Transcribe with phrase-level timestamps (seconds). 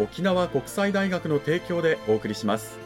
[0.00, 2.78] 沖縄国際大学の提供でお送りします。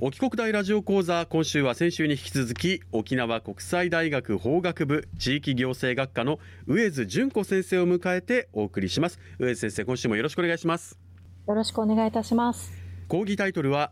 [0.00, 9.18] 沖国大ラジオ講座今週は先週に引き続き沖縄国際大学法学部地域行政学科の上津純子先生を迎えてお送りします。
[9.38, 11.07] 上津先生今週もよろしくお願いします。
[11.48, 12.70] よろしくお願いいたします。
[13.08, 13.90] 講義タイトルは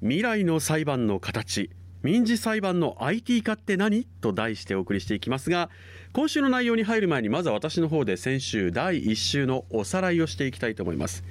[0.00, 1.68] 未来の裁判の形
[2.02, 4.04] 民事裁判の IT 化って何？
[4.22, 5.68] と題してお送りしていきますが
[6.14, 11.24] 今週の内容に入る前にまずは私の方で先週第1週のおさらいをしていきたいと思います。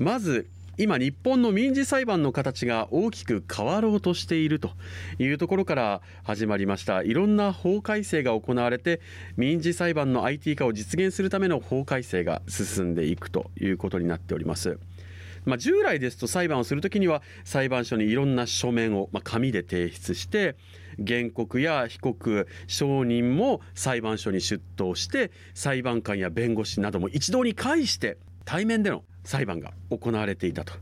[0.00, 0.48] まず
[0.80, 4.70] 今日本の民事裁判の形が大きく変わろうとしていると
[5.18, 7.02] いうところから始まりました。
[7.02, 9.00] いろんな法改正が行われて
[9.36, 14.78] 民事裁判の IT 化を実現するための法改正が進んでいくということになっております。
[15.46, 20.54] まあ、従来ですと裁判をするときには裁判所にいろんな書面を、まあ、紙で提出して
[21.04, 30.72] 原告や被告証人も裁判所に出頭して裁判官や弁護士なども一堂に会して対面での裁判が行われていたと。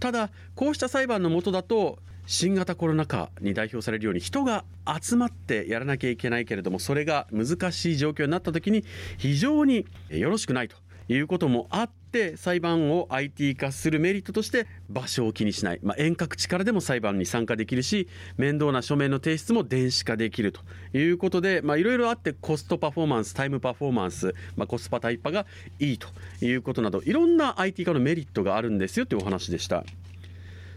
[0.00, 4.64] ただこうした裁判のもとだと新型コロナ禍に代表されるように人が
[5.00, 8.84] 集まってやらなきゃいけないけれどもそれが難しい状況になった時に
[9.16, 10.76] 非常によろしくないと。
[11.08, 20.60] いうこともあって裁判を IT 化するメリットとして場所を気にしない、まあ、遠隔地からでも裁判に参加できるし面倒な書面の提出も電子化できると
[20.96, 25.46] いうことでいろいろあってコストパフォーマンスタイムパフォーマンス、まあ、コスパタイパが
[25.78, 26.08] いいと
[26.40, 29.84] いうことなどいろんな IT 化のメリットがあるんですよというお話でした。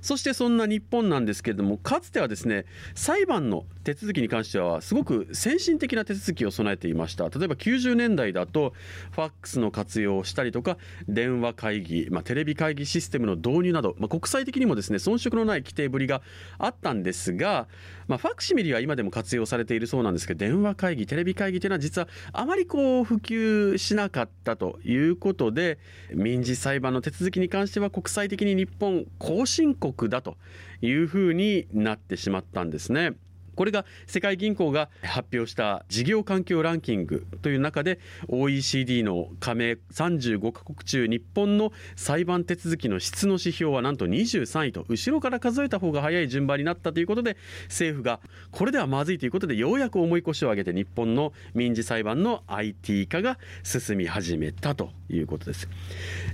[0.02, 2.66] そしてそんな日本なんですけれどもかつてはですね
[2.96, 7.30] 裁判の手続きに関してはすごく先進的な手続きを備えていました。
[7.30, 8.74] 例えば90年代だと
[9.12, 10.78] ファックスの活用をしたりとか
[11.08, 16.22] 電話会議、まあ、テレビ会議システムの導入など、まあ、国際的にもですね遜色のない規定ぶりが
[16.58, 17.68] あったんですが、
[18.08, 25.80] まあ、ファクシミリは今でも活用されているそうなんですけど電話会議テレビ会議というのは実はあまりこう普及しなかったということで
[26.14, 30.38] 民事裁判の手続きに関しては国際的に日本後進国国だと
[30.82, 33.14] いうふうになってしまったんですね。
[33.60, 38.00] これが世界銀行が発表した事業環境ランキングという中で
[38.30, 48.22] OECD の加盟35カ国中日本の裁判手続きの質の指標はなんと23位と後ろから数えた方が早い順番になったということで政府が
[48.52, 55.68] これではまずいということでようやく重い腰を上げて日本の民事裁判の IT 化が進み始めたということです。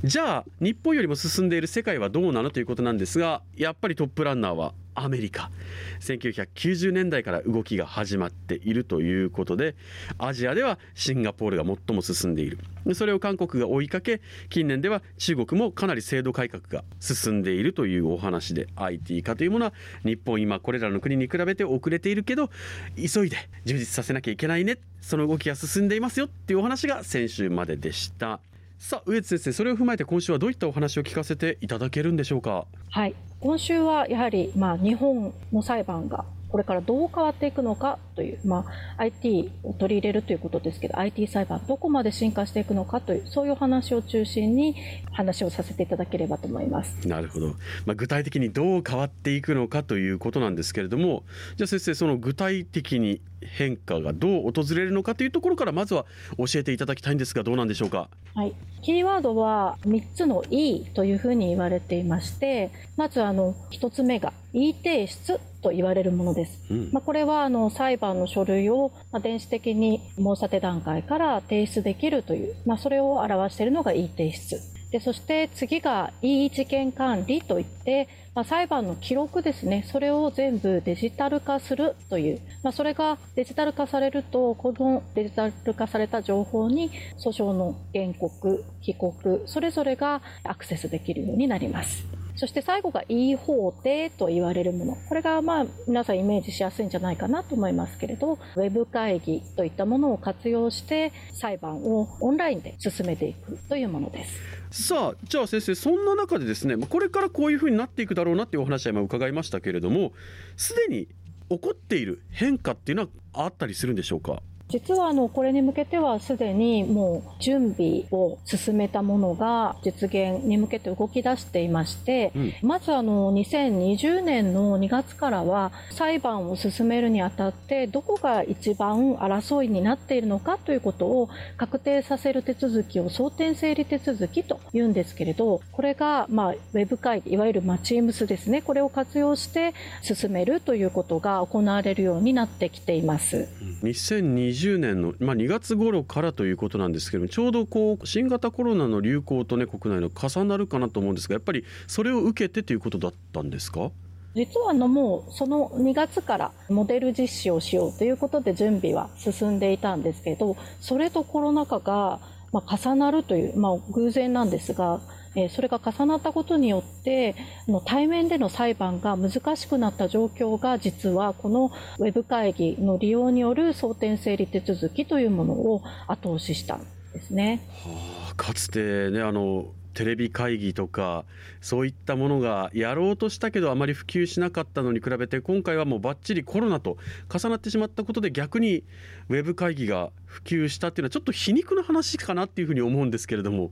[0.04, 5.52] じゃあ日本よりも進んでいる世界はどうなのということなんですがやっぱりトップランナーはアメリカ。
[6.00, 9.76] 1990年代から動きが始まっているということで
[10.18, 12.58] アジアではシンガポールが最も進んでいる。
[12.94, 19.74] それを韓国が追いかけ近年では中国もかなり制度改革が進んでいるというお話で IT 化というものは
[20.04, 22.50] 日本今これらの国に比べて遅れているけど
[22.96, 24.78] 急いで充実させなきゃいけないね。
[25.02, 28.40] その動きが進んでいますよっていうお話が先週まででした。
[28.78, 32.68] さあ上津先生それを踏まえて今週はどういったお話を聞かせていただけるんでしょうか？
[32.90, 33.16] はい。
[33.46, 36.26] 今週はやはりまあ日本の裁判が
[36.56, 38.66] これからどう変わっていくのかという、ま
[38.98, 44.74] あ、IT を取り入れるということですけど IT 裁判どこまで進化していくのかというそういう話を中心に
[45.12, 47.06] 話をさせていただければと思います。
[47.06, 47.48] なるほど、
[47.86, 51.24] まあ、具体的にどう変わっていくのかということなんですけれども
[51.58, 56.06] じゃあ先生その具体的に変化がどう訪れるのかというところからまずは
[56.38, 58.10] 教えていただきたいんですがどうなんでしょうか？
[58.34, 66.60] はい、キーワードは3つの E というふうに言われていましてまずあの1つ目が E 提出と言われるものです。
[66.70, 68.92] うん、まあ、これはあの裁判の書類を
[69.24, 74.60] 電子的に申し立て段階から提出できるという、まあ、それを表しているのが E 提出。
[74.92, 92.25] でそして次が異事件管理といって、まあ、裁判の記録ですね、それを全部デジタル化するという、まあ、それがデジタル化されると、このデジタル化された情報に訴訟の原告、被告、それぞれがアクセスできるようになります。
[92.36, 94.98] そして最後が E 法廷と言われるもの。
[95.08, 104.26] これがまあ皆さんイメージしやすいんじゃないかなと思いますけれど、ウェブ会議といったものを活用して裁判をオンラインで進めていくというもので
[104.72, 104.86] す。
[104.88, 110.12] さあじゃあ先生そんな中でですねこれからこういうふうになっていくだろうなっていうお話は今伺いましたけれども
[110.58, 111.08] すでに
[111.50, 114.42] 起こっている変化っていうのはあったりするんでしょうか？
[114.70, 138.62] 実はあのこれに向けてはすでにもう準備を進めたものが実現に向けて動き出していまして、うん、まずあの2020年の2月からは裁判を進めるにあたってどこが一番争いになっているのかということを確定させる手続きを争点整理手続きというんですけれどこれがまあウェブ会議いわゆるまあ Teams ですね。
[138.62, 143.48] これを活用して進めるということが行われるようになってきています。
[143.84, 153.92] 2020 2020年の、まあ、2月頃からということなんですけどもちょうどこう新型コロナの流行とね国内の重なるかなと思うんですがやっぱりそれを受けてということだったんですか？
[154.36, 162.20] 実はのもうその2月からモデル実施をしようということで準備は進んでいたんですけどそれとコロナ禍が
[162.52, 165.00] ま重なるという、まあ、偶然なんですが
[165.36, 167.36] えそれが重なったことによって
[167.68, 177.62] の対面での裁判が難しくなった状況が実はこのウェブ会議の利用による争点整理手続きというものを後押ししたんですね。
[177.84, 179.66] はあ、かつてねあの
[179.96, 181.24] テレビ会議とか
[181.62, 186.98] そういったものがやろうとしたけどあまり普及しなかったのに比べて今回はもうばっちりコロナと
[187.34, 188.84] 重なってしまったことで逆に
[189.30, 193.72] ウェブ会議が普及したっていうのはちょっと皮肉な話かなっていうふうに思うんですけれども。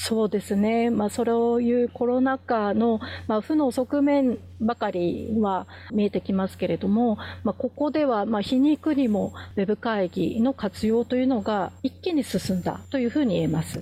[0.00, 13.80] そうですね、まあ、そういうコロナ禍の、まあ、負の側面ばかりは見えてきますけれども、まあ、ここではまあ皮肉にもウェブ会議の活用というのが一気に進んだというふうに言えます。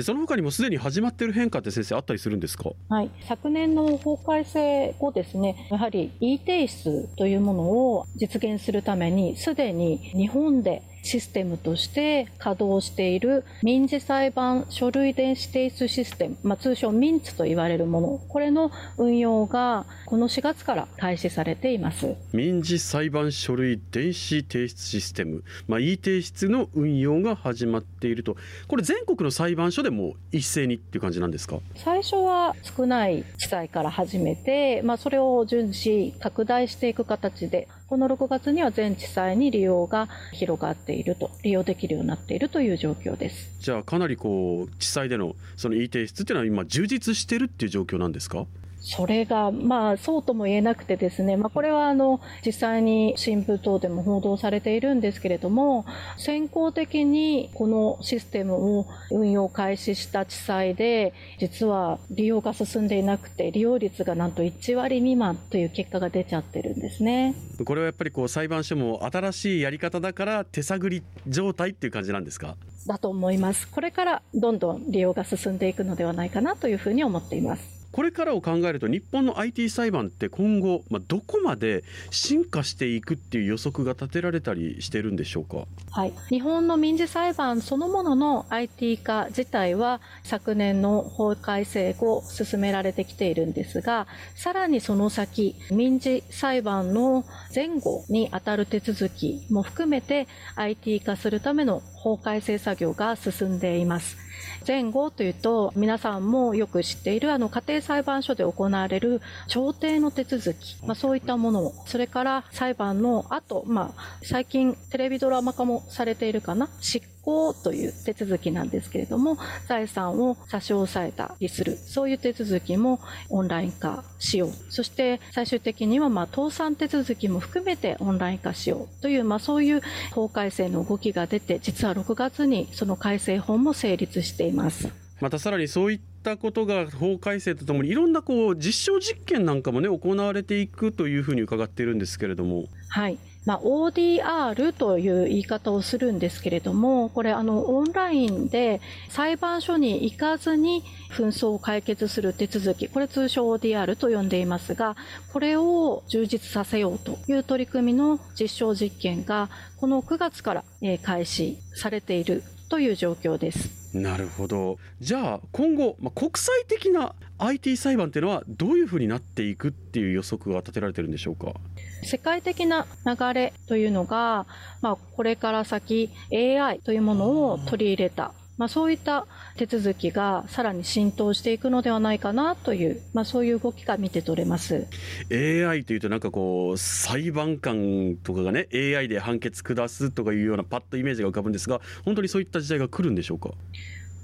[0.00, 22.14] その他にもすでに始まっている変化って先生あったりするんですか、はい、昨年の法改正後ですねやはり e 提出というものを実現するためにすでに日本でシステムとして稼働している民事裁判書類電子提出システム、まあ、通称ミンツと言われるもの、これの運用がこの4月から開始されています。
[22.32, 31.60] 民事裁判書類電子提出システム、まあ、e 提出の運用が始まっていると、これ全国の裁判所でも一斉にっていう感じなんですか？
[31.76, 43.50] 最初は少ない地裁から始めて、まあ、それを順次拡大していく形でこの6月には全地裁に利用が広がっていると、利用できるようになっているという状況です。
[43.60, 48.44] じゃあ、かなりこう地裁でのその E 提出っていうのは今、充実してるっていう状況なんですか？
[48.90, 55.84] それが、まあ、そうとも言えなくてですね、まあ、これはあの実際に新聞等でも報道されているんですけれども、
[56.16, 67.34] 先行的にこのシステムを運用開始した地裁で、実は利用が進んでいなくて、利用率がなんと1割未満という結果が出ちゃってるんですね。
[67.66, 72.56] これはやっぱりこう裁判所も新しいやり方だから手探り状態っていう感じなんですか？
[72.86, 73.68] だと思います。
[73.68, 77.77] これからどんどん利用が進んでいくのではないかなというふうに思っています。
[77.90, 97.24] これからを考えると日本の IT 裁判って今後、まあ、どこまで進化していくっていう予測が立てられたりしてるんでしょうか、はい、日本の民事裁判そのものの IT 化自体は昨年の法改正後進められてきているんですがさらにその先民事裁判の
[97.54, 104.27] 前後にあたる手続きも含めて IT 化するための法改正作業が進んでいます。
[104.66, 111.74] 前後というと皆さんもよく知っているあの家庭裁判所で行われる調停の手続き、まあ、そういったものを。
[111.86, 116.68] それから裁判の後、まあ、最近テレビドラマ化もされているかな。
[116.80, 129.82] 執行という手続きなんですけれども財産を差し押さえたりするそういう手続きもオンライン化しようそして最終的にはまあ倒産手続きも含めてオンライン化しようという、まあ、そういう
[130.14, 134.88] 法改正の動きが出て実は6月にその改正法も成立しています。
[135.20, 142.64] またさらにそういったことが法改正とともにいろんなこう実証実験なんかもね行われていくというふうに伺っているんですけれども。
[142.88, 154.96] はいまあ、ODR という言い方をするんですけれども、これあのオンラインで裁判所に行かずに紛争を解決する手続き、これ通称 ODR と呼んでいますが、
[155.32, 159.48] これを充実させようという取り組みの実証実験が
[159.78, 160.64] この9月から
[161.02, 163.96] 開始されているという状況です。
[163.96, 164.78] なるほど。
[165.00, 171.54] じゃあ今後、まあ、国際的な IT 裁判っていうのはどういうふうになっていくっていう予測が立てられてるんでしょうか？
[172.02, 174.46] 世界的な流れというのが、
[174.82, 184.86] まあ、これから先 AI というものを取り入れたまあ、そういった手続きがさらに浸透していくのではないかなという、まあ、そういう動きが見て取れます。
[185.30, 193.50] AI というとなんかこう裁判官とかがね AI で判決下すとかいうようなパッとイメージが浮かぶんですが本当にそういった時代が来るんでしょうか？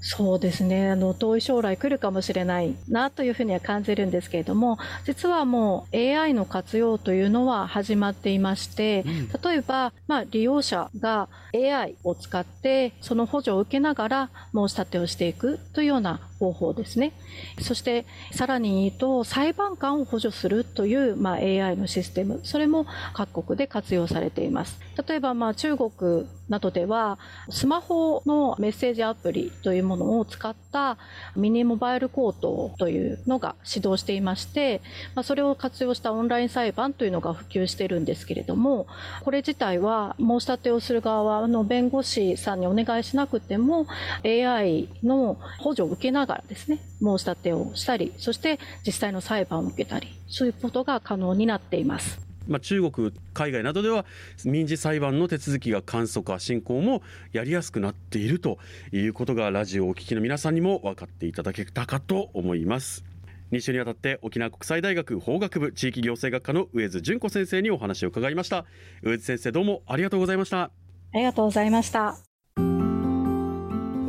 [0.07, 0.91] そうですね。
[0.91, 17.13] あの遠い将来来るかもしれないなというふうには感じるんですけれども実はもう AI の活用というのは始まっていまして、うん、例えば、まあ、利用者が AI を使ってその補助を受けながら申し立てをしていくというような方法ですね。
[17.61, 24.79] そしてさらに言うと裁判官を補助するという、まあ、AI のシステムそれも各国で活用されています。
[25.07, 27.17] 例えば、まあ、中国などでは
[27.49, 30.97] スマホのメッセージアプリというものを使った
[31.35, 34.81] ミニモバイルコートというのが始動していまして、
[35.15, 38.87] まあ、それを活用したオンライン裁判というのが普及しているんですけれども
[39.23, 43.87] これ自体は申し立てをする側の弁護士さんにお願いしなくても
[44.23, 52.25] AI の補助を受けながらですね申し立てをしたりそして実際の裁判を受けたりそういうことが可能になっています。
[52.47, 54.05] まあ、中国、海外などでは
[54.43, 57.01] 民事裁判の手続きが簡素化、進行も
[57.31, 58.59] やりやすくなっていると
[58.91, 63.03] いうことがラジオをお聞きの皆さんにも分かっていただけたかと思います。
[63.51, 68.65] 2週にわたって沖縄国際大学法学部地域行政学科の上津純子先生にお話を伺いました
[69.03, 70.71] 上津先生どうもありがとうございましたあ
[71.13, 72.24] りがとうございました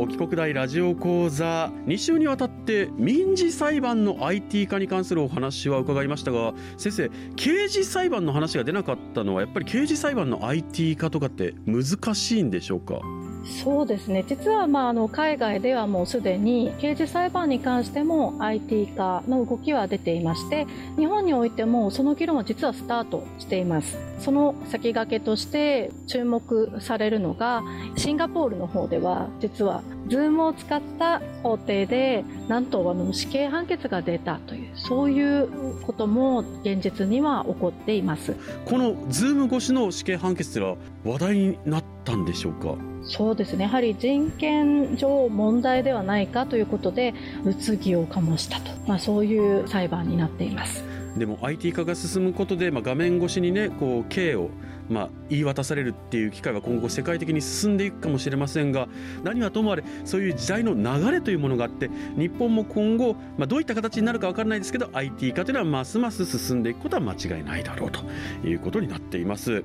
[0.08, 13.00] 帰国大ラジオ講座2週にわたって民事裁判の IT 化に関するお話は伺いましたが先生刑事裁判の話が出なかったのはやっぱり刑事裁判の IT 化とかって難しいんでしょうか？
[13.47, 14.25] そうですね。
[14.26, 23.97] 実はまああの海外ではもうすでに刑事裁判に関しても IT 化の動きは出ていまして日本においてもその議論は実はスタートしています。
[24.19, 27.62] その先駆けとして注目されるのが
[27.97, 38.35] シンガポールの方では実は Zoom を使った法廷でなんとあの死刑判決が出たというそういうことも現実には起こっています。
[38.65, 42.75] この Zoom 越しの死刑判決は話題になったんでしょうか？
[43.06, 43.64] そうですね。
[43.64, 50.84] やはり人権上問題ではないかということで物議を醸したと、まあ、そういう裁判になっています。
[51.16, 54.50] でも IT 化が進むことで、まあ、画面越しにねこう刑を
[54.88, 58.86] まあ、言い渡されるっていう機会は今後世界的に進んでいくかもしれませんが
[59.25, 68.00] 何はともあれそういう時代の流れというものがあって日本も今後、まあ、どういった形になるか分からないですけど IT 化というのはますます進んでいくことは間違いないだろうと
[68.46, 69.64] いうことになっています。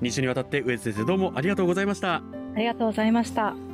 [0.00, 2.41] 2週にわたって上津先生どうもありがとうございました。
[2.54, 3.71] ありがとうございました。